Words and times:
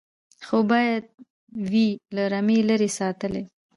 خو 0.47 0.57
باید 0.71 1.03
وي 1.71 1.87
له 2.15 2.23
رمې 2.33 2.59
لیري 2.69 2.89
ساتلی 2.99 3.43